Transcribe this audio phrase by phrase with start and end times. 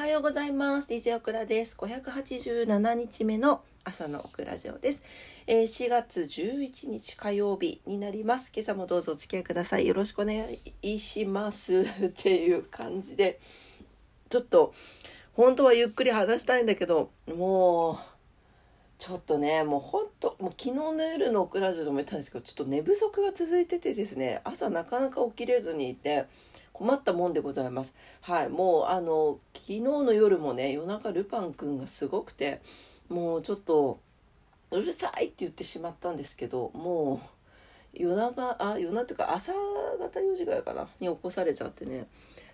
[0.00, 0.88] はようございます。
[0.88, 1.76] DJ オクラです。
[1.76, 5.02] 587日目の朝のオクラジオです。
[5.46, 8.50] えー、4月11日火曜日になります。
[8.54, 9.86] 今朝もどうぞお付き合いください。
[9.86, 10.46] よろしくお願
[10.80, 13.40] いします っていう感じで、
[14.30, 14.72] ちょっと
[15.34, 17.96] 本当はゆっくり話したいんだけど、もう
[18.98, 26.24] ちょっとね、もうほんと、もう昨日の夜のオクラジオでも言ったんですけど、ちょっと寝不足が続いててですね、朝なかなか起きれずにいて、
[26.80, 27.92] 困ったもんでございます。
[28.22, 29.38] はい、もうあの
[29.70, 32.60] 昨日の夜もね夜中ルパンくんがすごくて
[33.08, 34.00] もうちょっと
[34.72, 37.20] うるさいって言ってしまったんですけども
[37.94, 42.08] う夜中あ夜中っていうか朝方4時ぐらいかなに起こされちゃってね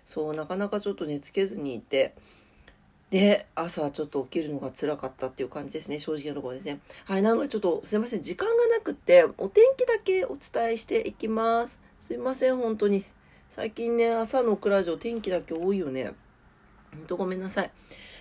[0.05, 2.13] そうなかなかちょっと寝つけずにいて。
[3.09, 5.97] で、朝ちょっと起きるのが辛かったっていう感じですね。
[5.97, 6.81] 正直なところですね。
[7.05, 7.21] はい。
[7.21, 8.21] なのでちょっとすいません。
[8.21, 11.79] 時間がなくって、お天気だけお伝えしていきます。
[12.01, 12.57] すいません。
[12.57, 13.05] 本当に。
[13.47, 16.15] 最近ね、朝のクラジオ天気だけ多いよね。
[16.97, 17.71] ほんとごめんなさい。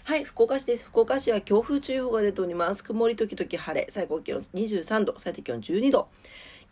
[0.04, 0.86] はい、福岡市です。
[0.86, 2.84] 福岡市は強風注意報が出ております。
[2.84, 6.08] 曇り時々晴れ、最高気温23度、最低気温12度。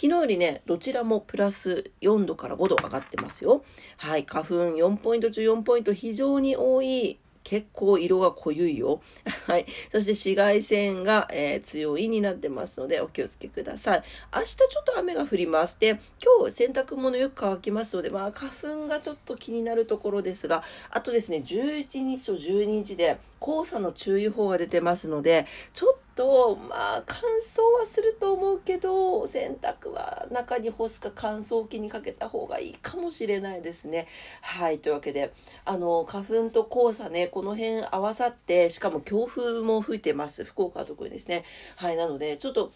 [0.01, 3.65] 昨日よりね、どちらもプラス4度から5度上がってますよ。
[3.97, 9.01] はい、花粉4ポイント中4ポイント非常に多い結構色が濃ゆいよ。
[9.47, 9.67] はい。
[9.93, 14.03] そして紫外線が、えー、強いになってますのでお気をつけください。
[14.35, 15.77] 明日ちょっと雨が降ります。
[15.79, 34.07] で、今日洗濯物よく乾きますので、まあ花粉がちょっと気になるところですが、あとですね、11日と12日で黄砂の注意報が出てますので、ちょっととまあ乾燥はすると思うけど洗濯は中に干すか乾燥機にかけた方がいいかもしれないですね。
[34.41, 35.33] はいというわけで
[35.65, 41.45] あの花粉と黄砂ねこの辺合わさってしかも強風も吹いてます福岡は特にですね。
[41.77, 42.73] はいなのでちょっと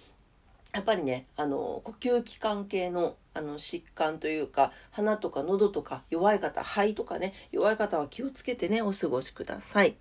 [0.73, 9.97] やっぱりねあの呼吸器関係のあの疾患というか鼻とか喉とか弱い方肺とかね弱い方は気をつけてねお過ごしください。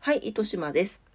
[0.00, 1.13] はい糸島です。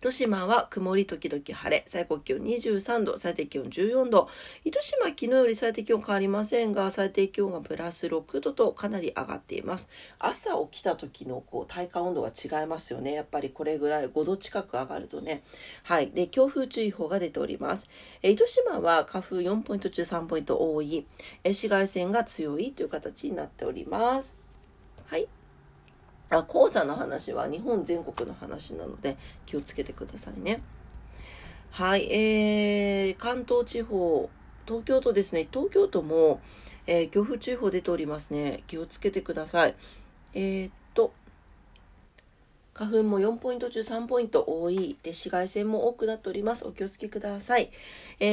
[0.00, 4.30] 糸島は曇り時々晴れ、最高気温23度、最低気温14度。
[4.64, 9.90] 糸島は昨日より最低気温変わりませんが、最低気温がプラス6度とかなり上がっています。
[10.18, 13.12] 朝起きた時のこう体感温度が違いますよね。
[13.12, 15.42] やっぱりこれぐらい5度近く上がるとね。
[15.82, 16.10] はい。
[16.12, 17.86] で、強風注意報が出ております。
[18.22, 21.06] え糸島は花粉4ポイント中3ポイント多い、
[21.44, 24.34] え紫外線が強いという形になっております。
[25.08, 25.28] はい。
[26.30, 30.62] あ黄砂の話は日本全国の話なので気をつけてくださいね。
[31.70, 34.28] はい、えー、関東地方、
[34.66, 36.40] 東京都ですね、東京都も、
[36.86, 38.64] えー、強風注意報出ておりますね。
[38.66, 39.74] 気をつけてください。
[40.34, 41.12] えー、っと、
[42.74, 46.66] 花粉も4ポイント中3ポイント多いで紫外線も多くなっております。
[46.66, 47.70] お気をつけください。
[48.18, 48.26] え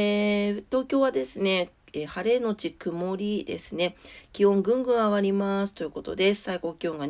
[0.52, 3.96] ー、東京はですね、えー、晴れのち曇りですね。
[4.34, 6.42] 気温ぐんぐん上がりますということです。
[6.42, 7.06] 最高気温が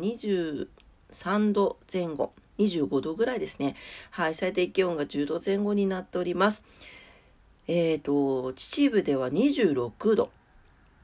[1.12, 3.76] 3度前後、25度ぐらいですね。
[4.10, 6.62] はい、最低気温が10度前後になっております。
[7.66, 10.30] えっ、ー、と、秩父では26度。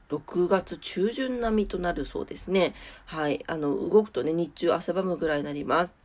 [0.09, 2.75] 6月中旬並みとなるそうですね。
[3.05, 3.43] はい。
[3.47, 6.04] あの、動くとね、日中汗ばむぐらいになります。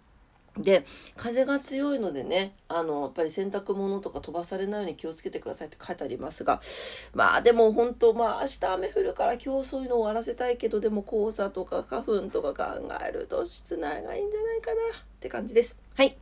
[0.59, 0.85] で
[1.17, 6.61] 風が強いのでねあのやっぱり洗濯物とか飛ばされないように気をつけてくださいって書いてありますが
[7.15, 15.77] まあでも本当まあ明日雨降るから今日そういうの終わらせたいけどでも黄砂とか花粉とか考えると室内がいいんじゃないかなって感じです。
[15.95, 16.17] はい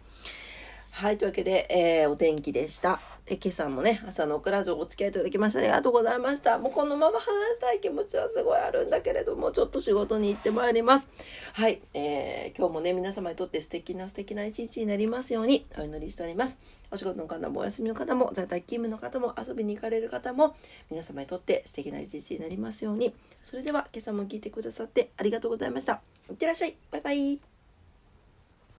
[0.98, 2.98] はい、というわけで、えー、お天気でした。
[3.28, 6.58] え今朝もね、朝のオクラジオお付き合いいただきましてありがとうございました。
[6.58, 11.08] もうこのまま話したい気持ちはすごいあるんだけれども、ちょっと仕事に行ってまいります。
[11.52, 16.58] はい、えー、今日もね、皆様にとって素敵な素敵な一日になりますようにお祈りしております。
[16.90, 20.56] お仕事の方もお休みの方も、在宅勤務の方も、遊びに行かれる方も、
[20.90, 23.14] 皆様にとって素敵な一日になりますように。
[23.44, 26.02] それでは、今朝も聞いてくださってありがとうございました。
[26.28, 26.76] いってらっしゃい。
[26.90, 27.47] バイバイ。